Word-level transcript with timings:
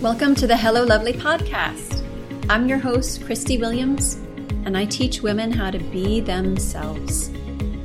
Welcome 0.00 0.34
to 0.36 0.46
the 0.46 0.56
Hello 0.56 0.82
Lovely 0.82 1.12
podcast. 1.12 2.02
I'm 2.48 2.66
your 2.66 2.78
host, 2.78 3.22
Christie 3.22 3.58
Williams, 3.58 4.14
and 4.64 4.74
I 4.74 4.86
teach 4.86 5.20
women 5.20 5.52
how 5.52 5.70
to 5.70 5.78
be 5.78 6.20
themselves. 6.20 7.28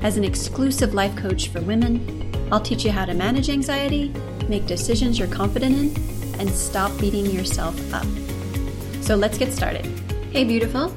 As 0.02 0.16
an 0.16 0.24
exclusive 0.24 0.94
life 0.94 1.14
coach 1.18 1.50
for 1.50 1.60
women, 1.60 2.34
I'll 2.54 2.62
teach 2.62 2.86
you 2.86 2.92
how 2.92 3.04
to 3.04 3.14
manage 3.14 3.50
anxiety, 3.50 4.14
make 4.48 4.66
decisions 4.66 5.20
you're 5.20 5.28
confident 5.28 5.76
in, 5.76 6.40
and 6.40 6.50
stop 6.50 6.98
beating 7.02 7.26
yourself 7.26 7.78
up. 7.94 8.08
So 9.02 9.18
let's 9.18 9.38
get 9.38 9.52
started. 9.52 9.86
Hey, 10.32 10.46
beautiful. 10.46 10.96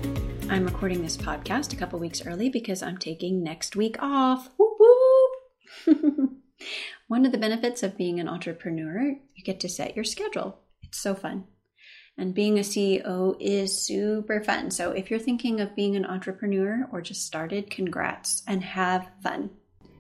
I'm 0.49 0.65
recording 0.65 1.03
this 1.03 1.17
podcast 1.17 1.73
a 1.73 1.77
couple 1.77 1.99
weeks 1.99 2.25
early 2.25 2.49
because 2.49 2.81
I'm 2.81 2.97
taking 2.97 3.43
next 3.43 3.75
week 3.75 3.97
off. 4.01 4.51
Whoop, 4.57 4.79
whoop. 4.79 6.31
One 7.09 7.27
of 7.27 7.33
the 7.33 7.39
benefits 7.39 7.83
of 7.83 7.99
being 7.99 8.21
an 8.21 8.29
entrepreneur, 8.29 9.17
you 9.35 9.43
get 9.43 9.59
to 9.59 9.69
set 9.69 9.97
your 9.97 10.05
schedule. 10.05 10.61
It's 10.89 11.01
so 11.01 11.15
fun. 11.15 11.45
And 12.17 12.35
being 12.35 12.59
a 12.59 12.63
CEO 12.63 13.37
is 13.39 13.87
super 13.87 14.43
fun. 14.43 14.73
So 14.73 14.91
if 14.91 15.09
you're 15.09 15.21
thinking 15.21 15.61
of 15.61 15.77
being 15.77 15.95
an 15.95 16.05
entrepreneur 16.05 16.89
or 16.91 17.01
just 17.01 17.25
started, 17.25 17.71
congrats 17.71 18.43
and 18.49 18.65
have 18.65 19.09
fun. 19.23 19.51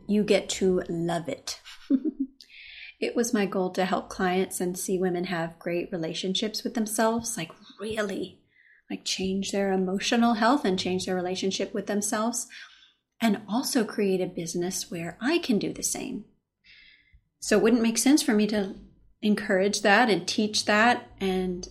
You 0.08 0.24
get 0.24 0.48
to 0.50 0.82
love 0.88 1.28
it. 1.28 1.60
it 3.00 3.14
was 3.14 3.32
my 3.32 3.46
goal 3.46 3.70
to 3.70 3.84
help 3.84 4.08
clients 4.08 4.60
and 4.60 4.76
see 4.76 4.98
women 4.98 5.24
have 5.24 5.60
great 5.60 5.90
relationships 5.92 6.64
with 6.64 6.74
themselves, 6.74 7.36
like 7.36 7.52
really, 7.80 8.40
like 8.90 9.04
change 9.04 9.52
their 9.52 9.72
emotional 9.72 10.34
health 10.34 10.64
and 10.64 10.76
change 10.76 11.06
their 11.06 11.14
relationship 11.14 11.72
with 11.72 11.86
themselves, 11.86 12.48
and 13.20 13.42
also 13.48 13.84
create 13.84 14.20
a 14.20 14.26
business 14.26 14.90
where 14.90 15.16
I 15.20 15.38
can 15.38 15.60
do 15.60 15.72
the 15.72 15.84
same. 15.84 16.24
So 17.38 17.56
it 17.56 17.62
wouldn't 17.62 17.82
make 17.82 17.98
sense 17.98 18.22
for 18.22 18.34
me 18.34 18.48
to 18.48 18.74
encourage 19.22 19.82
that 19.82 20.08
and 20.08 20.26
teach 20.26 20.64
that 20.66 21.10
and 21.20 21.68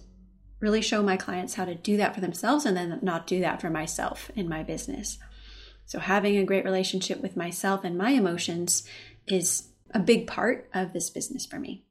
really 0.59 0.81
show 0.81 1.03
my 1.03 1.17
clients 1.17 1.53
how 1.53 1.65
to 1.65 1.75
do 1.75 1.97
that 1.97 2.15
for 2.15 2.21
themselves 2.21 2.65
and 2.65 2.75
then 2.75 2.99
not 3.01 3.27
do 3.27 3.39
that 3.41 3.61
for 3.61 3.69
myself 3.69 4.31
in 4.35 4.49
my 4.49 4.63
business. 4.63 5.17
So, 5.85 5.99
having 5.99 6.37
a 6.37 6.45
great 6.45 6.65
relationship 6.65 7.21
with 7.21 7.37
myself 7.37 7.83
and 7.83 7.97
my 7.97 8.11
emotions 8.11 8.83
is 9.27 9.69
a 9.93 9.99
big 9.99 10.27
part 10.27 10.69
of 10.73 10.93
this 10.93 11.09
business 11.09 11.45
for 11.45 11.59
me. 11.59 11.85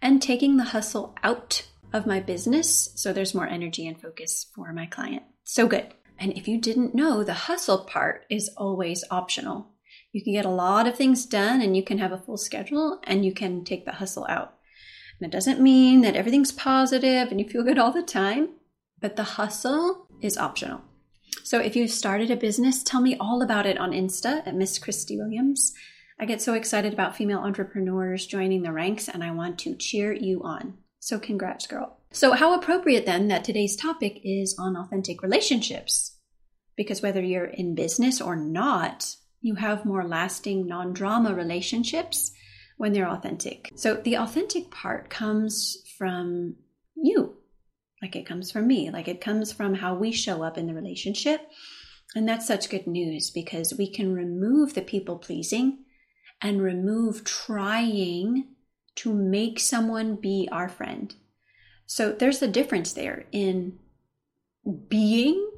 And 0.00 0.22
taking 0.22 0.56
the 0.56 0.64
hustle 0.64 1.14
out 1.22 1.66
of 1.92 2.06
my 2.06 2.20
business 2.20 2.90
so 2.94 3.12
there's 3.12 3.34
more 3.34 3.46
energy 3.46 3.86
and 3.86 4.00
focus 4.00 4.46
for 4.54 4.72
my 4.72 4.86
client. 4.86 5.22
So 5.44 5.66
good. 5.66 5.86
And 6.18 6.32
if 6.32 6.48
you 6.48 6.58
didn't 6.58 6.94
know, 6.94 7.22
the 7.22 7.34
hustle 7.34 7.84
part 7.84 8.24
is 8.30 8.50
always 8.56 9.04
optional. 9.10 9.68
You 10.16 10.24
can 10.24 10.32
get 10.32 10.46
a 10.46 10.48
lot 10.48 10.88
of 10.88 10.96
things 10.96 11.26
done 11.26 11.60
and 11.60 11.76
you 11.76 11.84
can 11.84 11.98
have 11.98 12.10
a 12.10 12.16
full 12.16 12.38
schedule 12.38 13.00
and 13.04 13.22
you 13.22 13.34
can 13.34 13.64
take 13.64 13.84
the 13.84 13.92
hustle 13.92 14.24
out. 14.30 14.54
And 15.20 15.28
it 15.28 15.30
doesn't 15.30 15.60
mean 15.60 16.00
that 16.00 16.16
everything's 16.16 16.52
positive 16.52 17.30
and 17.30 17.38
you 17.38 17.46
feel 17.46 17.62
good 17.62 17.78
all 17.78 17.92
the 17.92 18.02
time, 18.02 18.48
but 18.98 19.16
the 19.16 19.24
hustle 19.24 20.08
is 20.22 20.38
optional. 20.38 20.80
So 21.44 21.60
if 21.60 21.76
you've 21.76 21.90
started 21.90 22.30
a 22.30 22.36
business, 22.36 22.82
tell 22.82 23.02
me 23.02 23.18
all 23.20 23.42
about 23.42 23.66
it 23.66 23.76
on 23.76 23.90
Insta 23.90 24.46
at 24.46 24.54
Miss 24.54 24.78
Christie 24.78 25.18
Williams. 25.18 25.74
I 26.18 26.24
get 26.24 26.40
so 26.40 26.54
excited 26.54 26.94
about 26.94 27.14
female 27.14 27.40
entrepreneurs 27.40 28.24
joining 28.24 28.62
the 28.62 28.72
ranks 28.72 29.10
and 29.10 29.22
I 29.22 29.32
want 29.32 29.58
to 29.58 29.76
cheer 29.76 30.14
you 30.14 30.42
on. 30.42 30.78
So 30.98 31.18
congrats, 31.18 31.66
girl. 31.66 31.98
So 32.10 32.32
how 32.32 32.54
appropriate 32.54 33.04
then 33.04 33.28
that 33.28 33.44
today's 33.44 33.76
topic 33.76 34.22
is 34.24 34.56
on 34.58 34.78
authentic 34.78 35.22
relationships. 35.22 36.16
Because 36.74 37.02
whether 37.02 37.20
you're 37.20 37.44
in 37.44 37.74
business 37.74 38.22
or 38.22 38.34
not, 38.34 39.16
you 39.46 39.54
have 39.54 39.84
more 39.84 40.04
lasting, 40.04 40.66
non 40.66 40.92
drama 40.92 41.32
relationships 41.32 42.32
when 42.78 42.92
they're 42.92 43.08
authentic. 43.08 43.70
So 43.76 43.94
the 43.94 44.16
authentic 44.16 44.70
part 44.70 45.08
comes 45.08 45.78
from 45.96 46.56
you, 46.96 47.36
like 48.02 48.16
it 48.16 48.26
comes 48.26 48.50
from 48.50 48.66
me, 48.66 48.90
like 48.90 49.06
it 49.06 49.20
comes 49.20 49.52
from 49.52 49.74
how 49.74 49.94
we 49.94 50.10
show 50.10 50.42
up 50.42 50.58
in 50.58 50.66
the 50.66 50.74
relationship. 50.74 51.40
And 52.16 52.28
that's 52.28 52.46
such 52.46 52.70
good 52.70 52.86
news 52.86 53.30
because 53.30 53.72
we 53.78 53.88
can 53.90 54.12
remove 54.12 54.74
the 54.74 54.82
people 54.82 55.16
pleasing 55.16 55.84
and 56.42 56.60
remove 56.60 57.24
trying 57.24 58.48
to 58.96 59.14
make 59.14 59.60
someone 59.60 60.16
be 60.16 60.48
our 60.50 60.68
friend. 60.68 61.14
So 61.86 62.10
there's 62.10 62.42
a 62.42 62.48
difference 62.48 62.92
there 62.94 63.26
in 63.30 63.78
being 64.88 65.52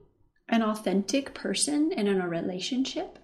an 0.48 0.62
authentic 0.62 1.32
person 1.32 1.90
and 1.96 2.06
in 2.06 2.20
a 2.20 2.28
relationship 2.28 3.18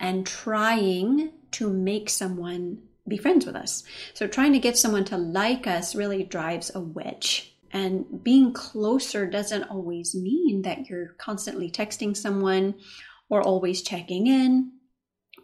and 0.00 0.26
trying 0.26 1.30
to 1.52 1.70
make 1.70 2.08
someone 2.08 2.78
be 3.06 3.18
friends 3.18 3.44
with 3.44 3.54
us. 3.54 3.84
So 4.14 4.26
trying 4.26 4.52
to 4.54 4.58
get 4.58 4.78
someone 4.78 5.04
to 5.06 5.18
like 5.18 5.66
us 5.66 5.94
really 5.94 6.24
drives 6.24 6.74
a 6.74 6.80
wedge. 6.80 7.54
And 7.72 8.24
being 8.24 8.52
closer 8.52 9.26
doesn't 9.26 9.64
always 9.64 10.14
mean 10.14 10.62
that 10.62 10.88
you're 10.88 11.14
constantly 11.18 11.70
texting 11.70 12.16
someone 12.16 12.74
or 13.28 13.42
always 13.42 13.82
checking 13.82 14.26
in 14.26 14.72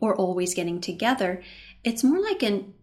or 0.00 0.16
always 0.16 0.54
getting 0.54 0.80
together. 0.80 1.42
It's 1.84 2.02
more 2.02 2.20
like 2.20 2.42
an 2.42 2.74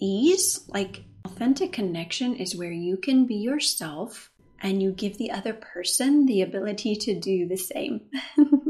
ease, 0.00 0.60
like 0.68 1.02
authentic 1.24 1.72
connection 1.72 2.36
is 2.36 2.54
where 2.54 2.72
you 2.72 2.96
can 2.96 3.26
be 3.26 3.36
yourself 3.36 4.30
and 4.60 4.80
you 4.80 4.92
give 4.92 5.18
the 5.18 5.32
other 5.32 5.52
person 5.52 6.26
the 6.26 6.42
ability 6.42 6.94
to 6.94 7.18
do 7.18 7.48
the 7.48 7.56
same. 7.56 8.02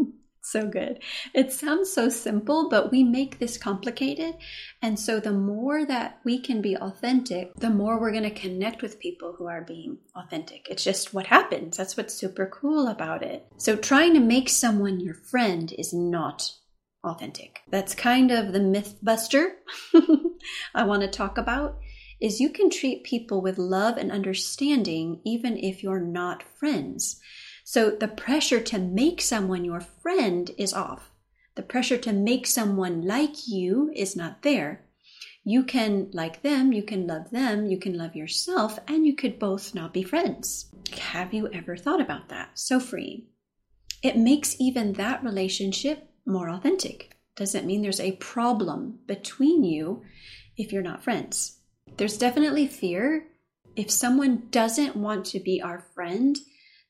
so 0.53 0.69
good. 0.69 1.03
It 1.35 1.51
sounds 1.51 1.93
so 1.93 2.09
simple, 2.09 2.69
but 2.69 2.93
we 2.93 3.03
make 3.03 3.39
this 3.39 3.57
complicated. 3.59 4.37
And 4.83 5.01
so 5.01 5.19
the 5.19 5.33
more 5.33 5.85
that 5.87 6.21
we 6.25 6.39
can 6.39 6.61
be 6.61 6.77
authentic, 6.77 7.55
the 7.57 7.71
more 7.71 7.99
we're 7.99 8.13
going 8.13 8.23
to 8.25 8.31
connect 8.31 8.83
with 8.83 9.01
people 9.01 9.35
who 9.37 9.47
are 9.47 9.63
being 9.63 9.99
authentic. 10.15 10.69
It's 10.71 10.85
just 10.85 11.15
what 11.15 11.27
happens. 11.27 11.77
That's 11.77 11.97
what's 11.97 12.15
super 12.15 12.47
cool 12.47 12.89
about 12.89 13.23
it. 13.23 13.47
So 13.57 13.75
trying 13.77 14.15
to 14.15 14.21
make 14.21 14.49
someone 14.49 15.01
your 15.01 15.15
friend 15.15 15.73
is 15.79 15.93
not 15.93 16.53
authentic. 17.03 17.61
That's 17.69 17.95
kind 17.95 18.31
of 18.31 18.53
the 18.53 18.61
myth 18.61 18.99
buster 19.03 19.57
I 20.75 20.85
want 20.85 21.03
to 21.03 21.09
talk 21.09 21.39
about 21.39 21.79
is 22.21 22.41
you 22.41 22.51
can 22.51 22.71
treat 22.71 23.03
people 23.03 23.43
with 23.43 23.59
love 23.59 23.97
and 23.97 24.13
understanding 24.13 25.21
even 25.25 25.57
if 25.57 25.83
you're 25.83 26.01
not 26.01 26.43
friends. 26.43 27.21
So 27.65 27.91
the 27.91 28.09
pressure 28.09 28.61
to 28.61 28.79
make 28.79 29.21
someone 29.21 29.65
your 29.65 29.81
friend 29.81 30.51
is 30.59 30.73
off. 30.73 31.11
The 31.55 31.63
pressure 31.63 31.99
to 31.99 32.13
make 32.13 32.47
someone 32.47 33.03
like 33.03 33.47
you 33.47 33.91
is 33.95 34.17
not 34.17 34.43
there. 34.43 34.85
You 35.45 35.65
can 35.65 36.09
like 36.13 36.43
them, 36.43 36.73
you 36.73 36.83
can 36.83 37.07
love 37.07 37.31
them, 37.31 37.67
you 37.67 37.77
can 37.77 37.99
love 37.99 38.15
yourself, 38.15 38.79
and 38.87 39.05
you 39.05 39.15
could 39.15 39.39
both 39.39 39.75
not 39.75 39.93
be 39.93 40.03
friends. 40.03 40.67
Have 40.99 41.35
you 41.35 41.49
ever 41.53 41.77
thought 41.77 42.01
about 42.01 42.29
that? 42.29 42.51
So 42.55 42.79
freeing. 42.79 43.27
It 44.03 44.17
makes 44.17 44.57
even 44.61 44.95
that 44.95 45.23
relationship 45.23 46.09
more 46.25 46.49
authentic. 46.49 47.17
Doesn't 47.37 47.67
mean 47.67 47.83
there's 47.83 48.01
a 48.01 48.13
problem 48.13 49.01
between 49.07 49.65
you 49.65 50.03
if 50.57 50.73
you're 50.73 50.83
not 50.83 51.03
friends. 51.03 51.59
There's 51.97 52.19
definitely 52.19 52.67
fear. 52.67 53.27
If 53.75 53.91
someone 53.91 54.49
doesn't 54.51 54.97
want 54.97 55.25
to 55.27 55.41
be 55.41 55.61
our 55.61 55.81
friend, 55.95 56.39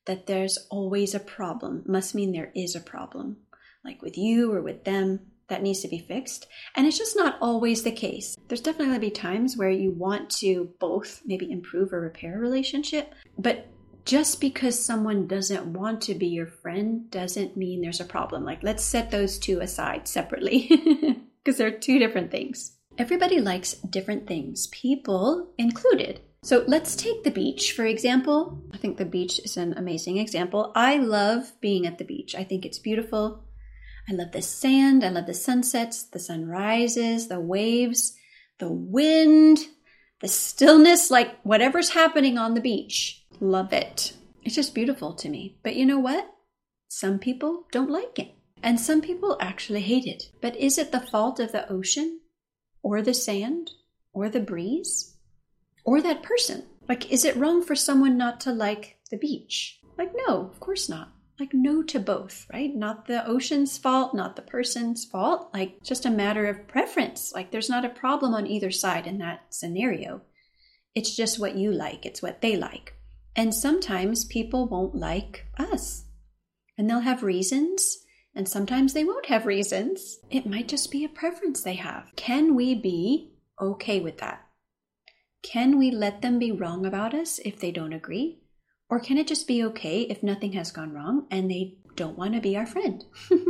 that 0.07 0.27
there's 0.27 0.59
always 0.71 1.15
a 1.15 1.21
problem 1.21 1.83
must 1.87 2.15
mean 2.15 2.33
there 2.33 2.53
is 2.55 2.75
a 2.75 2.81
problem, 2.81 3.37
like 3.85 4.03
with 4.03 4.19
you 4.19 4.53
or 4.53 4.61
with 4.61 4.85
them, 4.85 5.21
that 5.49 5.63
needs 5.63 5.81
to 5.81 5.89
be 5.89 5.99
fixed. 5.99 6.47
And 6.75 6.87
it's 6.87 6.99
just 6.99 7.17
not 7.17 7.37
always 7.41 7.83
the 7.83 7.93
case. 7.93 8.37
There's 8.49 8.61
definitely 8.61 8.95
to 8.95 9.01
be 9.01 9.11
times 9.11 9.57
where 9.57 9.71
you 9.71 9.91
want 9.91 10.31
to 10.39 10.71
both 10.79 11.21
maybe 11.27 11.51
improve 11.51 11.93
or 11.93 12.01
repair 12.01 12.37
a 12.37 12.41
relationship, 12.41 13.15
but 13.39 13.67
just 14.05 14.41
because 14.41 14.85
someone 14.85 15.27
doesn't 15.27 15.67
want 15.67 16.01
to 16.03 16.15
be 16.15 16.27
your 16.27 16.47
friend 16.47 17.11
doesn't 17.11 17.57
mean 17.57 17.81
there's 17.83 18.01
a 18.01 18.05
problem. 18.05 18.45
Like, 18.45 18.63
let's 18.63 18.83
set 18.83 19.11
those 19.11 19.39
two 19.39 19.61
aside 19.61 20.09
separately 20.09 20.69
because 21.45 21.59
they're 21.59 21.71
two 21.71 21.99
different 21.99 22.31
things. 22.31 22.73
Everybody 22.99 23.41
likes 23.41 23.75
different 23.75 24.27
things, 24.27 24.67
people 24.69 25.53
included. 25.57 26.21
So 26.45 26.65
let's 26.67 26.97
take 26.97 27.23
the 27.23 27.31
beach, 27.31 27.73
for 27.73 27.85
example. 27.85 28.61
I 28.73 28.77
think 28.77 28.97
the 28.97 29.05
beach 29.05 29.39
is 29.45 29.57
an 29.57 29.75
amazing 29.75 30.19
example. 30.19 30.73
I 30.75 30.97
love 30.97 31.53
being 31.61 31.87
at 31.87 31.99
the 31.99 32.05
beach. 32.05 32.35
I 32.35 32.43
think 32.43 32.67
it's 32.67 32.81
beautiful. 32.81 33.45
I 34.09 34.15
love 34.15 34.33
the 34.33 34.43
sand. 34.43 35.05
I 35.05 35.11
love 35.11 35.27
the 35.27 35.35
sunsets, 35.35 36.03
the 36.03 36.19
sunrises, 36.19 37.29
the 37.29 37.39
waves, 37.39 38.17
the 38.59 38.73
wind, 38.73 39.61
the 40.21 40.27
stillness, 40.27 41.13
like 41.13 41.41
whatever's 41.43 41.91
happening 41.91 42.39
on 42.39 42.55
the 42.55 42.61
beach. 42.61 43.25
Love 43.39 43.73
it. 43.73 44.17
It's 44.43 44.57
just 44.57 44.75
beautiful 44.75 45.15
to 45.15 45.29
me. 45.29 45.59
But 45.63 45.77
you 45.77 45.87
know 45.87 46.01
what? 46.01 46.29
Some 46.89 47.21
people 47.21 47.67
don't 47.71 47.91
like 47.91 48.19
it. 48.19 48.35
And 48.65 48.81
some 48.81 49.01
people 49.01 49.37
actually 49.41 49.83
hate 49.83 50.07
it. 50.07 50.25
But 50.41 50.57
is 50.57 50.77
it 50.77 50.91
the 50.91 51.01
fault 51.01 51.39
of 51.39 51.53
the 51.53 51.71
ocean 51.71 52.21
or 52.83 53.01
the 53.01 53.15
sand 53.15 53.71
or 54.13 54.29
the 54.29 54.41
breeze? 54.41 55.12
Or 55.85 56.01
that 56.01 56.23
person. 56.23 56.65
Like, 56.89 57.11
is 57.11 57.25
it 57.25 57.37
wrong 57.37 57.63
for 57.63 57.75
someone 57.75 58.17
not 58.17 58.41
to 58.41 58.53
like 58.53 58.99
the 59.11 59.17
beach? 59.17 59.81
Like, 59.97 60.13
no, 60.27 60.51
of 60.51 60.61
course 60.61 60.89
not. 60.89 61.13
Like, 61.41 61.55
no 61.55 61.83
to 61.85 61.99
both, 61.99 62.47
right? 62.53 62.75
Not 62.75 63.07
the 63.07 63.27
ocean's 63.27 63.79
fault, 63.79 64.15
not 64.15 64.37
the 64.37 64.43
person's 64.43 65.05
fault. 65.05 65.51
Like, 65.53 65.83
just 65.83 66.07
a 66.07 66.11
matter 66.11 66.47
of 66.47 66.69
preference. 66.69 67.33
Like, 67.35 67.51
there's 67.51 67.71
not 67.71 67.85
a 67.85 67.91
problem 67.91 68.35
on 68.35 68.47
either 68.47 68.71
side 68.71 69.07
in 69.07 69.19
that 69.19 69.47
scenario. 69.51 70.23
It's 70.95 71.17
just 71.17 71.39
what 71.39 71.57
you 71.57 71.73
like, 71.73 72.05
it's 72.05 72.23
what 72.23 72.43
they 72.43 72.57
like. 72.57 72.95
And 73.35 73.55
sometimes 73.55 74.27
people 74.27 74.67
won't 74.67 74.95
like 74.95 75.47
us. 75.57 76.05
And 76.77 76.89
they'll 76.89 77.01
have 77.01 77.23
reasons, 77.23 78.05
and 78.35 78.49
sometimes 78.49 78.93
they 78.93 79.05
won't 79.05 79.27
have 79.27 79.47
reasons. 79.47 80.19
It 80.31 80.47
might 80.47 80.69
just 80.69 80.91
be 80.91 81.05
a 81.05 81.09
preference 81.09 81.63
they 81.63 81.75
have. 81.75 82.11
Can 82.17 82.55
we 82.55 82.75
be 82.75 83.33
okay 83.61 84.01
with 84.01 84.19
that? 84.19 84.47
Can 85.43 85.77
we 85.79 85.91
let 85.91 86.23
them 86.23 86.39
be 86.39 86.53
wrong 86.53 86.87
about 86.87 87.15
us 87.15 87.39
if 87.41 87.59
they 87.59 87.73
don't 87.73 87.93
agree? 87.93 88.39
Or 88.89 89.01
can 89.01 89.19
it 89.19 89.27
just 89.27 89.49
be 89.49 89.65
okay 89.65 90.03
if 90.03 90.23
nothing 90.23 90.53
has 90.53 90.71
gone 90.71 90.93
wrong 90.93 91.27
and 91.31 91.51
they 91.51 91.79
don't 91.97 92.17
want 92.17 92.35
to 92.35 92.41
be 92.41 92.57
our 92.57 92.67
friend? 92.67 93.05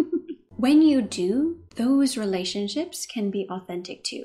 when 0.57 0.83
you 0.83 1.03
do, 1.03 1.65
those 1.77 2.17
relationships 2.17 3.07
can 3.07 3.31
be 3.31 3.47
authentic 3.51 4.05
too, 4.05 4.25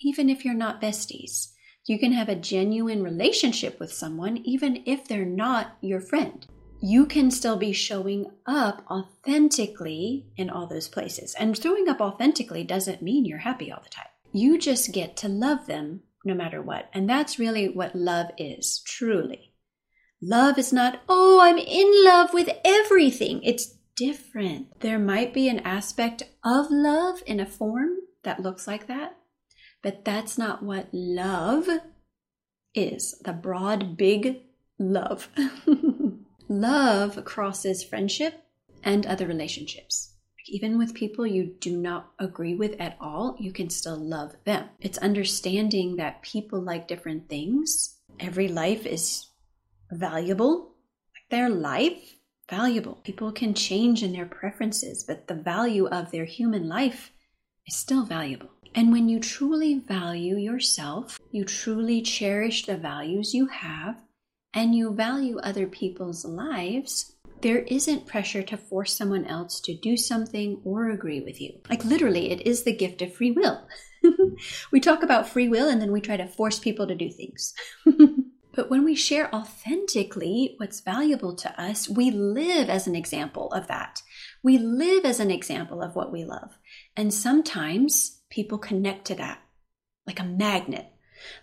even 0.00 0.28
if 0.28 0.44
you're 0.44 0.54
not 0.54 0.82
besties. 0.82 1.52
You 1.86 1.98
can 1.98 2.12
have 2.12 2.28
a 2.28 2.34
genuine 2.34 3.02
relationship 3.02 3.80
with 3.80 3.92
someone 3.92 4.36
even 4.38 4.82
if 4.86 5.08
they're 5.08 5.24
not 5.24 5.78
your 5.80 6.00
friend. 6.00 6.46
You 6.82 7.06
can 7.06 7.30
still 7.30 7.56
be 7.56 7.72
showing 7.72 8.30
up 8.46 8.84
authentically 8.90 10.26
in 10.36 10.50
all 10.50 10.66
those 10.66 10.88
places. 10.88 11.34
And 11.38 11.56
showing 11.56 11.88
up 11.88 12.00
authentically 12.00 12.64
doesn't 12.64 13.02
mean 13.02 13.24
you're 13.24 13.38
happy 13.38 13.70
all 13.70 13.82
the 13.82 13.90
time. 13.90 14.06
You 14.32 14.58
just 14.58 14.92
get 14.92 15.16
to 15.18 15.28
love 15.28 15.66
them 15.66 16.02
no 16.24 16.34
matter 16.34 16.62
what. 16.62 16.88
And 16.92 17.08
that's 17.08 17.38
really 17.38 17.68
what 17.68 17.94
love 17.94 18.28
is, 18.38 18.82
truly. 18.86 19.54
Love 20.22 20.58
is 20.58 20.72
not, 20.72 21.00
oh, 21.08 21.40
I'm 21.40 21.58
in 21.58 22.04
love 22.04 22.34
with 22.34 22.50
everything. 22.64 23.42
It's 23.42 23.74
different. 23.96 24.80
There 24.80 24.98
might 24.98 25.32
be 25.32 25.48
an 25.48 25.60
aspect 25.60 26.22
of 26.44 26.66
love 26.70 27.22
in 27.26 27.40
a 27.40 27.46
form 27.46 27.96
that 28.22 28.40
looks 28.40 28.66
like 28.66 28.86
that, 28.86 29.16
but 29.82 30.04
that's 30.04 30.36
not 30.36 30.62
what 30.62 30.88
love 30.92 31.68
is 32.74 33.18
the 33.24 33.32
broad, 33.32 33.96
big 33.96 34.42
love. 34.78 35.28
love 36.48 37.24
crosses 37.24 37.82
friendship 37.82 38.42
and 38.82 39.06
other 39.06 39.26
relationships. 39.26 40.14
Even 40.46 40.78
with 40.78 40.94
people 40.94 41.26
you 41.26 41.54
do 41.60 41.76
not 41.76 42.12
agree 42.18 42.54
with 42.54 42.80
at 42.80 42.96
all, 43.00 43.36
you 43.38 43.52
can 43.52 43.70
still 43.70 43.96
love 43.96 44.34
them. 44.44 44.68
It's 44.80 44.98
understanding 44.98 45.96
that 45.96 46.22
people 46.22 46.60
like 46.60 46.88
different 46.88 47.28
things. 47.28 47.96
Every 48.18 48.48
life 48.48 48.86
is 48.86 49.26
valuable. 49.90 50.74
Their 51.30 51.48
life, 51.48 52.16
valuable. 52.48 52.96
People 53.04 53.32
can 53.32 53.54
change 53.54 54.02
in 54.02 54.12
their 54.12 54.26
preferences, 54.26 55.04
but 55.04 55.28
the 55.28 55.34
value 55.34 55.86
of 55.86 56.10
their 56.10 56.24
human 56.24 56.68
life 56.68 57.12
is 57.66 57.76
still 57.76 58.04
valuable. 58.04 58.50
And 58.74 58.92
when 58.92 59.08
you 59.08 59.20
truly 59.20 59.78
value 59.78 60.36
yourself, 60.36 61.18
you 61.30 61.44
truly 61.44 62.02
cherish 62.02 62.66
the 62.66 62.76
values 62.76 63.34
you 63.34 63.46
have, 63.46 64.00
and 64.54 64.74
you 64.74 64.94
value 64.94 65.38
other 65.38 65.66
people's 65.66 66.24
lives, 66.24 67.14
there 67.42 67.60
isn't 67.60 68.06
pressure 68.06 68.42
to 68.42 68.56
force 68.56 68.94
someone 68.94 69.24
else 69.24 69.60
to 69.62 69.76
do 69.76 69.96
something 69.96 70.60
or 70.64 70.90
agree 70.90 71.20
with 71.20 71.40
you. 71.40 71.60
Like 71.68 71.84
literally, 71.84 72.30
it 72.30 72.46
is 72.46 72.64
the 72.64 72.76
gift 72.76 73.00
of 73.02 73.14
free 73.14 73.30
will. 73.30 73.66
we 74.72 74.80
talk 74.80 75.02
about 75.02 75.28
free 75.28 75.48
will 75.48 75.68
and 75.68 75.80
then 75.80 75.92
we 75.92 76.00
try 76.00 76.16
to 76.16 76.26
force 76.26 76.58
people 76.58 76.86
to 76.86 76.94
do 76.94 77.10
things. 77.10 77.54
but 78.54 78.70
when 78.70 78.84
we 78.84 78.94
share 78.94 79.34
authentically 79.34 80.54
what's 80.58 80.80
valuable 80.80 81.34
to 81.36 81.60
us, 81.60 81.88
we 81.88 82.10
live 82.10 82.68
as 82.68 82.86
an 82.86 82.96
example 82.96 83.50
of 83.52 83.68
that. 83.68 84.02
We 84.42 84.58
live 84.58 85.04
as 85.04 85.20
an 85.20 85.30
example 85.30 85.82
of 85.82 85.94
what 85.94 86.12
we 86.12 86.24
love. 86.24 86.58
And 86.96 87.12
sometimes 87.14 88.20
people 88.30 88.58
connect 88.58 89.06
to 89.06 89.14
that 89.14 89.40
like 90.06 90.20
a 90.20 90.24
magnet. 90.24 90.86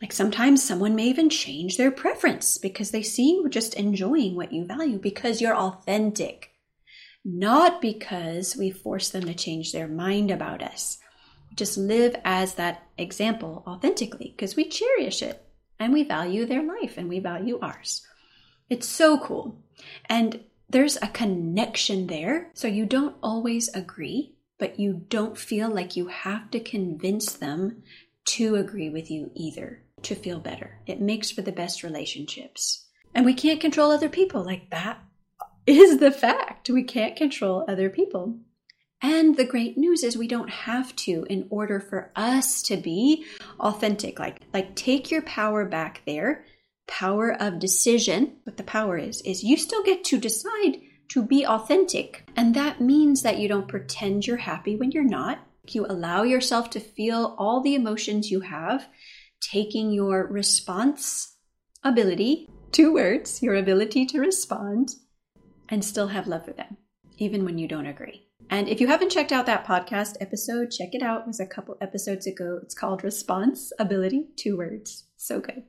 Like 0.02 0.12
sometimes 0.12 0.64
someone 0.64 0.96
may 0.96 1.06
even 1.06 1.30
change 1.30 1.78
their 1.78 1.92
preference 1.92 2.58
because 2.58 2.92
they 2.92 3.04
see 3.04 3.32
you 3.32 3.50
just 3.50 3.74
enjoying 3.76 4.36
what 4.36 4.54
you 4.54 4.66
value 4.66 5.00
because 5.00 5.42
you're 5.42 5.56
authentic, 5.56 6.52
not 7.24 7.82
because 7.82 8.56
we 8.56 8.72
force 8.72 9.10
them 9.10 9.24
to 9.26 9.34
change 9.34 9.72
their 9.72 9.88
mind 9.88 10.32
about 10.32 10.62
us. 10.62 10.98
Just 11.56 11.78
live 11.78 12.16
as 12.24 12.56
that 12.56 12.84
example 12.98 13.64
authentically 13.68 14.34
because 14.36 14.56
we 14.56 14.70
cherish 14.70 15.22
it 15.22 15.44
and 15.80 15.94
we 15.94 16.04
value 16.04 16.46
their 16.46 16.64
life 16.64 16.98
and 16.98 17.10
we 17.10 17.20
value 17.20 17.60
ours. 17.62 18.06
It's 18.70 18.88
so 18.88 19.18
cool. 19.18 19.64
And 20.10 20.42
there's 20.70 20.98
a 20.98 21.08
connection 21.08 22.08
there. 22.08 22.52
So 22.54 22.68
you 22.68 22.86
don't 22.86 23.16
always 23.24 23.70
agree, 23.70 24.36
but 24.60 24.80
you 24.80 25.06
don't 25.08 25.38
feel 25.38 25.70
like 25.70 25.96
you 25.96 26.08
have 26.08 26.52
to 26.52 26.60
convince 26.60 27.34
them 27.34 27.84
to 28.28 28.56
agree 28.56 28.90
with 28.90 29.10
you 29.10 29.32
either 29.36 29.82
to 30.04 30.16
feel 30.16 30.40
better. 30.40 30.80
It 30.86 31.02
makes 31.02 31.32
for 31.32 31.42
the 31.42 31.52
best 31.52 31.84
relationships. 31.84 32.86
And 33.16 33.26
we 33.26 33.34
can't 33.34 33.62
control 33.62 33.92
other 33.92 34.10
people. 34.10 34.44
Like 34.44 34.70
that 34.70 35.00
is 35.66 35.98
the 36.00 36.12
fact. 36.12 36.70
We 36.70 36.84
can't 36.84 37.16
control 37.16 37.66
other 37.68 37.90
people. 37.90 38.38
And 39.02 39.38
the 39.38 39.46
great 39.46 39.78
news 39.78 40.04
is 40.04 40.18
we 40.18 40.28
don't 40.28 40.50
have 40.50 40.96
to 40.98 41.26
in 41.30 41.48
order 41.50 41.80
for 41.80 42.12
us 42.16 42.62
to 42.64 42.78
be 42.78 43.26
authentic. 43.60 44.20
Like, 44.20 44.42
like 44.54 44.76
take 44.76 45.12
your 45.12 45.22
power 45.22 45.66
back 45.66 46.02
there. 46.06 46.46
Power 46.88 47.36
of 47.40 47.60
decision. 47.60 48.38
What 48.44 48.58
the 48.58 48.64
power 48.64 48.98
is, 48.98 49.22
is 49.22 49.44
you 49.44 49.58
still 49.58 49.84
get 49.84 50.04
to 50.06 50.20
decide 50.20 50.80
to 51.10 51.24
be 51.24 51.46
authentic. 51.46 52.30
And 52.36 52.56
that 52.56 52.82
means 52.82 53.22
that 53.22 53.40
you 53.40 53.48
don't 53.48 53.68
pretend 53.68 54.26
you're 54.26 54.38
happy 54.38 54.76
when 54.76 54.92
you're 54.92 55.04
not. 55.04 55.40
You 55.76 55.86
allow 55.86 56.24
yourself 56.24 56.70
to 56.72 56.80
feel 56.80 57.36
all 57.38 57.62
the 57.62 57.76
emotions 57.76 58.32
you 58.32 58.42
have, 58.42 58.88
taking 59.42 59.92
your 59.92 60.28
response 60.28 61.36
ability, 61.84 62.50
two 62.72 62.94
words, 62.94 63.42
your 63.42 63.56
ability 63.56 64.06
to 64.08 64.20
respond, 64.20 64.96
and 65.70 65.84
still 65.84 66.08
have 66.08 66.28
love 66.28 66.46
for 66.46 66.54
them, 66.54 66.78
even 67.18 67.46
when 67.46 67.58
you 67.58 67.68
don't 67.68 67.86
agree. 67.86 68.28
And 68.50 68.70
if 68.70 68.80
you 68.80 68.88
haven't 68.88 69.12
checked 69.12 69.32
out 69.32 69.46
that 69.48 69.66
podcast 69.66 70.16
episode, 70.22 70.72
check 70.72 70.90
it 70.94 71.04
out. 71.04 71.22
It 71.22 71.28
was 71.28 71.40
a 71.40 71.46
couple 71.46 71.78
episodes 71.82 72.28
ago. 72.28 72.60
It's 72.64 72.76
called 72.76 73.04
Response 73.04 73.72
Ability, 73.78 74.28
two 74.38 74.58
words. 74.58 75.06
So 75.18 75.40
good. 75.40 75.64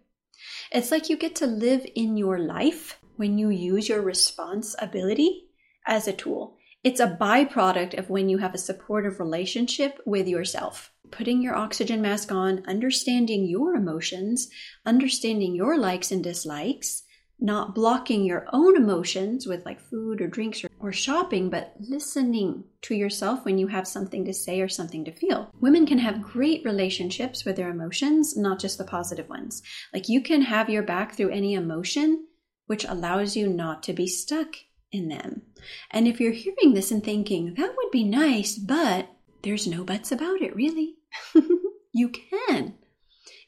It's 0.70 0.90
like 0.90 1.08
you 1.08 1.16
get 1.16 1.34
to 1.36 1.46
live 1.46 1.84
in 1.96 2.16
your 2.16 2.38
life 2.38 2.98
when 3.16 3.38
you 3.38 3.50
use 3.50 3.88
your 3.88 4.02
response 4.02 4.76
ability 4.78 5.48
as 5.86 6.06
a 6.06 6.12
tool. 6.12 6.57
It's 6.88 7.00
a 7.00 7.18
byproduct 7.20 7.98
of 7.98 8.08
when 8.08 8.30
you 8.30 8.38
have 8.38 8.54
a 8.54 8.64
supportive 8.66 9.20
relationship 9.20 10.00
with 10.06 10.26
yourself. 10.26 10.90
Putting 11.10 11.42
your 11.42 11.54
oxygen 11.54 12.00
mask 12.00 12.32
on, 12.32 12.64
understanding 12.66 13.44
your 13.44 13.74
emotions, 13.74 14.48
understanding 14.86 15.54
your 15.54 15.76
likes 15.76 16.10
and 16.10 16.24
dislikes, 16.24 17.02
not 17.38 17.74
blocking 17.74 18.24
your 18.24 18.46
own 18.54 18.74
emotions 18.74 19.46
with 19.46 19.66
like 19.66 19.82
food 19.82 20.22
or 20.22 20.28
drinks 20.28 20.64
or, 20.64 20.70
or, 20.80 20.90
shopping, 20.90 21.50
but 21.50 21.74
listening 21.78 22.64
to 22.80 22.94
yourself 22.94 23.44
when 23.44 23.58
you 23.58 23.66
have 23.66 23.86
something 23.86 24.24
to 24.24 24.32
say 24.32 24.62
or 24.62 24.68
something 24.70 25.04
to 25.04 25.12
feel. 25.12 25.50
Women 25.60 25.84
can 25.84 25.98
have 25.98 26.22
great 26.22 26.64
relationships 26.64 27.44
with 27.44 27.56
their 27.56 27.68
emotions, 27.68 28.34
not 28.34 28.58
just 28.58 28.78
the 28.78 28.84
positive 28.84 29.28
ones. 29.28 29.62
Like 29.92 30.08
you 30.08 30.22
can 30.22 30.40
have 30.40 30.70
your 30.70 30.84
back 30.84 31.14
through 31.14 31.32
any 31.32 31.52
emotion, 31.52 32.28
which 32.64 32.86
allows 32.86 33.36
you 33.36 33.46
not 33.46 33.82
to 33.82 33.92
be 33.92 34.06
stuck 34.06 34.56
in 34.92 35.08
them. 35.08 35.42
And 35.90 36.06
if 36.06 36.20
you're 36.20 36.32
hearing 36.32 36.74
this 36.74 36.90
and 36.90 37.02
thinking, 37.02 37.54
that 37.54 37.74
would 37.76 37.90
be 37.90 38.04
nice, 38.04 38.56
but 38.56 39.08
there's 39.42 39.66
no 39.66 39.84
buts 39.84 40.12
about 40.12 40.42
it, 40.42 40.54
really. 40.54 40.96
you 41.92 42.10
can. 42.10 42.74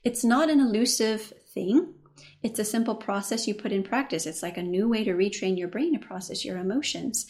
It's 0.05 0.25
not 0.25 0.51
an 0.51 0.61
elusive 0.61 1.33
thing. 1.55 1.95
It's 2.43 2.59
a 2.59 2.65
simple 2.65 2.95
process 2.95 3.47
you 3.47 3.55
put 3.55 3.73
in 3.73 3.83
practice. 3.83 4.27
It's 4.27 4.43
like 4.43 4.57
a 4.57 4.63
new 4.63 4.89
way 4.89 5.05
to 5.05 5.13
retrain 5.13 5.59
your 5.59 5.69
brain 5.69 5.99
to 5.99 6.07
process 6.07 6.45
your 6.45 6.59
emotions. 6.59 7.27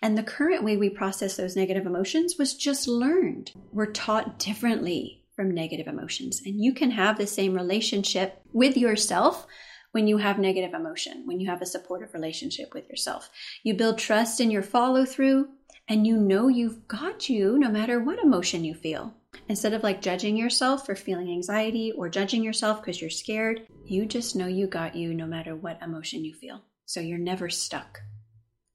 And 0.00 0.18
the 0.18 0.22
current 0.22 0.64
way 0.64 0.76
we 0.76 0.90
process 0.90 1.36
those 1.36 1.56
negative 1.56 1.86
emotions 1.86 2.34
was 2.38 2.54
just 2.54 2.88
learned. 2.88 3.52
We're 3.72 3.92
taught 3.92 4.38
differently 4.38 5.24
from 5.36 5.54
negative 5.54 5.86
emotions. 5.86 6.42
And 6.44 6.62
you 6.62 6.74
can 6.74 6.90
have 6.90 7.18
the 7.18 7.26
same 7.26 7.54
relationship 7.54 8.42
with 8.52 8.76
yourself 8.76 9.46
when 9.92 10.06
you 10.06 10.16
have 10.16 10.38
negative 10.38 10.74
emotion, 10.74 11.22
when 11.26 11.38
you 11.38 11.48
have 11.48 11.62
a 11.62 11.66
supportive 11.66 12.12
relationship 12.14 12.74
with 12.74 12.88
yourself. 12.88 13.30
You 13.62 13.74
build 13.74 13.98
trust 13.98 14.40
in 14.40 14.50
your 14.50 14.62
follow 14.62 15.04
through, 15.04 15.48
and 15.88 16.06
you 16.06 16.16
know 16.16 16.48
you've 16.48 16.88
got 16.88 17.28
you 17.28 17.58
no 17.58 17.70
matter 17.70 18.00
what 18.00 18.18
emotion 18.18 18.64
you 18.64 18.74
feel. 18.74 19.14
Instead 19.48 19.72
of 19.72 19.82
like 19.82 20.02
judging 20.02 20.36
yourself 20.36 20.86
for 20.86 20.94
feeling 20.94 21.30
anxiety 21.30 21.92
or 21.92 22.08
judging 22.08 22.42
yourself 22.42 22.80
because 22.80 23.00
you're 23.00 23.10
scared, 23.10 23.66
you 23.84 24.06
just 24.06 24.36
know 24.36 24.46
you 24.46 24.66
got 24.66 24.94
you 24.94 25.14
no 25.14 25.26
matter 25.26 25.54
what 25.54 25.80
emotion 25.82 26.24
you 26.24 26.34
feel. 26.34 26.62
So 26.86 27.00
you're 27.00 27.18
never 27.18 27.48
stuck 27.48 28.00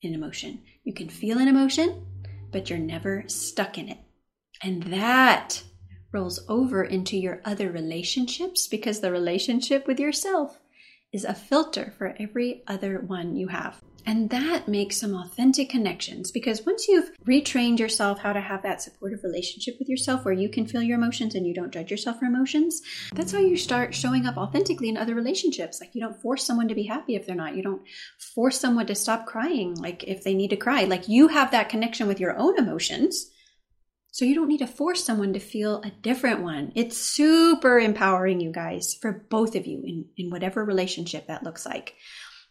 in 0.02 0.14
emotion. 0.14 0.62
You 0.84 0.94
can 0.94 1.10
feel 1.10 1.40
an 1.40 1.48
emotion, 1.48 2.06
but 2.52 2.70
you're 2.70 2.80
never 2.80 3.24
stuck 3.28 3.78
in 3.78 3.90
it. 3.90 4.00
And 4.62 4.84
that 4.84 5.64
rolls 6.12 6.44
over 6.48 6.84
into 6.84 7.18
your 7.18 7.42
other 7.46 7.72
relationships 7.72 8.68
because 8.68 9.00
the 9.00 9.12
relationship 9.12 9.86
with 9.88 10.00
yourself 10.00 10.60
is 11.14 11.24
a 11.24 11.34
filter 11.34 11.94
for 11.98 12.16
every 12.20 12.64
other 12.68 13.00
one 13.00 13.36
you 13.36 13.48
have. 13.48 13.82
And 14.08 14.30
that 14.30 14.70
makes 14.70 14.96
some 14.96 15.14
authentic 15.14 15.70
connections 15.70 16.32
because 16.32 16.66
once 16.66 16.88
you've 16.88 17.12
retrained 17.26 17.78
yourself 17.78 18.20
how 18.20 18.32
to 18.32 18.40
have 18.40 18.64
that 18.64 18.82
supportive 18.82 19.20
relationship 19.22 19.76
with 19.80 19.90
yourself 19.90 20.24
where 20.24 20.34
you 20.34 20.48
can 20.48 20.66
feel 20.66 20.82
your 20.82 20.98
emotions 20.98 21.36
and 21.36 21.46
you 21.46 21.54
don't 21.54 21.74
judge 21.74 21.92
yourself 21.92 22.20
for 22.20 22.26
emotions, 22.26 22.82
that's 23.14 23.34
how 23.34 23.40
you 23.40 23.58
start 23.58 23.94
showing 23.94 24.26
up 24.26 24.38
authentically 24.38 24.88
in 24.88 24.96
other 24.96 25.14
relationships. 25.14 25.82
Like 25.82 25.94
you 25.94 26.00
don't 26.00 26.22
force 26.22 26.46
someone 26.46 26.70
to 26.70 26.76
be 26.76 26.84
happy 26.84 27.16
if 27.16 27.26
they're 27.26 27.36
not. 27.36 27.58
You 27.58 27.64
don't 27.64 27.82
force 28.34 28.58
someone 28.58 28.88
to 28.88 28.96
stop 28.96 29.26
crying 29.26 29.76
like 29.76 30.06
if 30.06 30.24
they 30.24 30.34
need 30.34 30.52
to 30.52 30.56
cry. 30.56 30.86
Like 30.86 31.10
you 31.10 31.28
have 31.28 31.52
that 31.52 31.68
connection 31.68 32.08
with 32.08 32.22
your 32.22 32.38
own 32.38 32.58
emotions. 32.58 33.30
So 34.12 34.26
you 34.26 34.34
don't 34.34 34.48
need 34.48 34.60
to 34.60 34.68
force 34.68 35.04
someone 35.04 35.34
to 35.34 35.40
feel 35.40 35.82
a 35.82 35.92
different 35.92 36.42
one. 36.42 36.72
It's 36.76 36.98
super 36.98 37.80
empowering, 37.80 38.40
you 38.40 38.52
guys, 38.52 38.96
for 39.00 39.26
both 39.30 39.56
of 39.56 39.68
you 39.68 39.84
in, 39.86 40.06
in 40.18 40.30
whatever 40.30 40.64
relationship 40.64 41.28
that 41.28 41.44
looks 41.44 41.66
like. 41.66 41.96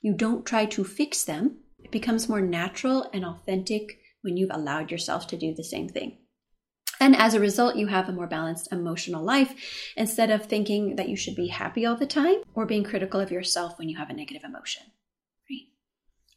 You 0.00 0.14
don't 0.14 0.46
try 0.46 0.66
to 0.66 0.84
fix 0.84 1.24
them. 1.24 1.58
It 1.82 1.90
becomes 1.90 2.28
more 2.28 2.40
natural 2.40 3.08
and 3.12 3.24
authentic 3.24 3.98
when 4.22 4.36
you've 4.36 4.50
allowed 4.52 4.90
yourself 4.90 5.26
to 5.28 5.36
do 5.36 5.54
the 5.54 5.64
same 5.64 5.88
thing. 5.88 6.18
And 7.00 7.14
as 7.16 7.34
a 7.34 7.40
result, 7.40 7.76
you 7.76 7.88
have 7.88 8.08
a 8.08 8.12
more 8.12 8.26
balanced 8.26 8.72
emotional 8.72 9.22
life 9.22 9.92
instead 9.96 10.30
of 10.30 10.46
thinking 10.46 10.96
that 10.96 11.08
you 11.08 11.16
should 11.16 11.34
be 11.34 11.48
happy 11.48 11.84
all 11.84 11.96
the 11.96 12.06
time 12.06 12.36
or 12.54 12.64
being 12.64 12.84
critical 12.84 13.20
of 13.20 13.30
yourself 13.30 13.78
when 13.78 13.88
you 13.88 13.98
have 13.98 14.08
a 14.08 14.14
negative 14.14 14.44
emotion. 14.44 14.82
Right? 15.50 15.68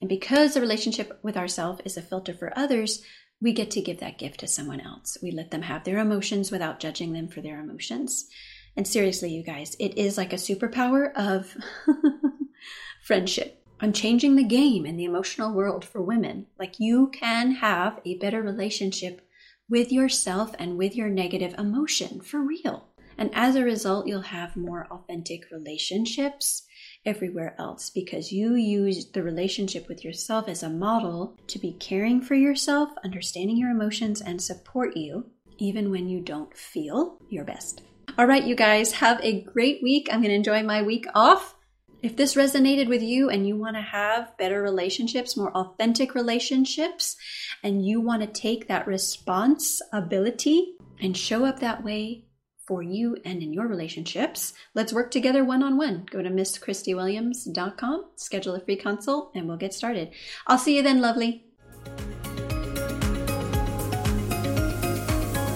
And 0.02 0.10
because 0.10 0.54
the 0.54 0.62
relationship 0.62 1.20
with 1.24 1.38
ourselves 1.38 1.82
is 1.86 1.98
a 1.98 2.02
filter 2.02 2.34
for 2.34 2.52
others, 2.58 3.02
we 3.42 3.54
get 3.54 3.72
to 3.72 3.82
give 3.82 4.00
that 4.00 4.18
gift 4.18 4.40
to 4.42 4.48
someone 4.48 4.82
else. 4.82 5.18
We 5.22 5.32
let 5.32 5.52
them 5.52 5.62
have 5.64 5.84
their 5.84 6.00
emotions 6.00 6.52
without 6.52 6.80
judging 6.80 7.14
them 7.14 7.28
for 7.28 7.42
their 7.42 7.60
emotions. 7.60 8.28
And 8.76 8.88
seriously, 8.88 9.32
you 9.32 9.44
guys, 9.44 9.76
it 9.80 9.98
is 9.98 10.18
like 10.18 10.34
a 10.34 10.38
superpower 10.38 11.14
of 11.14 11.56
friendship. 13.04 13.64
I'm 13.80 13.94
changing 13.94 14.36
the 14.36 14.44
game 14.44 14.86
in 14.86 14.98
the 14.98 15.06
emotional 15.06 15.54
world 15.54 15.86
for 15.86 16.02
women. 16.02 16.48
Like 16.58 16.80
you 16.80 17.08
can 17.14 17.52
have 17.52 18.00
a 18.06 18.18
better 18.18 18.42
relationship 18.42 19.22
with 19.70 19.92
yourself 19.92 20.54
and 20.60 20.78
with 20.78 20.96
your 20.96 21.10
negative 21.10 21.56
emotion 21.58 22.22
for 22.22 22.42
real. 22.42 22.90
And 23.18 23.30
as 23.34 23.56
a 23.56 23.64
result, 23.64 24.08
you'll 24.08 24.22
have 24.22 24.56
more 24.58 24.88
authentic 24.92 25.52
relationships 25.52 26.64
everywhere 27.10 27.56
else 27.58 27.90
because 27.90 28.32
you 28.32 28.54
use 28.54 29.10
the 29.12 29.24
relationship 29.24 29.90
with 29.90 30.06
yourself 30.06 30.48
as 30.48 30.62
a 30.62 30.70
model 30.70 31.36
to 31.48 31.58
be 31.58 31.74
caring 31.74 32.22
for 32.22 32.36
yourself, 32.36 32.90
understanding 33.04 33.58
your 33.58 33.72
emotions, 33.72 34.22
and 34.22 34.40
support 34.40 34.96
you 34.96 35.26
even 35.58 35.90
when 35.90 36.08
you 36.08 36.22
don't 36.22 36.56
feel 36.56 37.18
your 37.30 37.44
best. 37.44 37.82
All 38.18 38.28
right, 38.28 38.44
you 38.44 38.56
guys, 38.56 38.92
have 38.94 39.20
a 39.24 39.42
great 39.42 39.82
week. 39.82 40.08
I'm 40.12 40.22
going 40.22 40.30
to 40.30 40.36
enjoy 40.36 40.62
my 40.64 40.84
week 40.84 41.06
off. 41.16 41.56
If 42.02 42.16
this 42.16 42.36
resonated 42.36 42.88
with 42.88 43.02
you 43.02 43.30
and 43.30 43.46
you 43.46 43.58
want 43.58 43.76
to 43.76 43.82
have 43.82 44.38
better 44.38 44.62
relationships, 44.62 45.36
more 45.36 45.52
authentic 45.52 46.16
relationships, 46.16 47.18
and 47.64 47.86
you 47.86 48.00
want 48.00 48.22
to 48.22 48.28
take 48.28 48.68
that 48.68 48.88
responsibility 48.88 50.76
and 51.02 51.18
show 51.18 51.44
up 51.44 51.60
that 51.60 51.84
way 51.84 52.26
for 52.70 52.84
you 52.84 53.18
and 53.26 53.42
in 53.42 53.52
your 53.52 53.66
relationships, 53.66 54.54
let's 54.76 54.94
work 54.94 55.10
together 55.10 55.44
one 55.44 55.64
on 55.64 55.76
one. 55.76 56.06
Go 56.12 56.22
to 56.22 56.30
MissChristieWilliams.com, 56.30 58.06
schedule 58.16 58.54
a 58.54 58.60
free 58.60 58.76
consult, 58.76 59.32
and 59.34 59.48
we'll 59.48 59.58
get 59.58 59.74
started. 59.74 60.12
I'll 60.46 60.60
see 60.60 60.78
you 60.78 60.84
then, 60.84 61.02
lovely. 61.02 61.46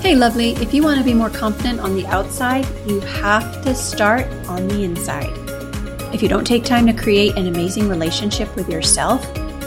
Hey, 0.01 0.15
lovely, 0.15 0.53
if 0.53 0.74
you 0.74 0.82
want 0.82 0.98
to 0.98 1.05
be 1.05 1.13
more 1.13 1.29
confident 1.29 1.79
on 1.79 1.96
the 1.96 2.08
outside, 2.08 2.65
you 2.88 3.00
have 3.01 3.63
to 3.63 3.75
start 3.75 4.25
on 4.48 4.67
the 4.67 4.84
inside. 4.84 5.32
If 6.15 6.24
you 6.24 6.27
don't 6.27 6.46
take 6.46 6.65
time 6.65 6.88
to 6.88 6.93
create 6.93 7.38
an 7.38 7.46
amazing 7.46 7.89
relationship 7.89 8.53
with 8.55 8.67
yourself, 8.70 9.24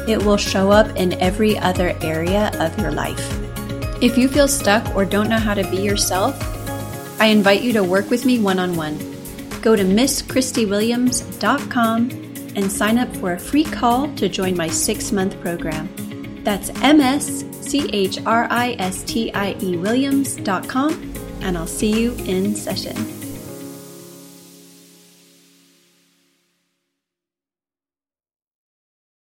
it 0.09 0.21
will 0.21 0.37
show 0.37 0.73
up 0.73 0.88
in 0.97 1.12
every 1.21 1.57
other 1.57 1.97
area 2.00 2.50
of 2.59 2.76
your 2.81 2.91
life. 2.91 3.41
If 4.03 4.19
you 4.19 4.26
feel 4.29 4.49
stuck 4.49 4.97
or 4.97 5.05
don't 5.05 5.29
know 5.29 5.38
how 5.38 5.55
to 5.55 5.69
be 5.71 5.76
yourself, 5.76 6.56
I 7.18 7.26
invite 7.26 7.62
you 7.62 7.73
to 7.73 7.82
work 7.82 8.11
with 8.11 8.26
me 8.26 8.38
one 8.38 8.58
on 8.58 8.76
one. 8.76 8.99
Go 9.62 9.75
to 9.75 9.82
MissChristieWilliams.com 9.82 12.11
and 12.56 12.73
sign 12.73 12.99
up 12.99 13.14
for 13.16 13.32
a 13.32 13.38
free 13.38 13.64
call 13.64 14.14
to 14.16 14.28
join 14.28 14.54
my 14.56 14.68
six 14.68 15.12
month 15.12 15.40
program. 15.40 15.88
That's 16.44 16.68
M 16.82 17.00
S 17.00 17.44
C 17.61 17.88
H 17.92 18.18
R 18.25 18.46
I 18.50 18.76
S 18.78 19.02
T 19.02 19.32
I 19.32 19.56
E 19.61 19.76
Williams.com, 19.76 21.14
and 21.40 21.58
I'll 21.58 21.66
see 21.66 22.00
you 22.00 22.14
in 22.26 22.54
session. 22.54 23.15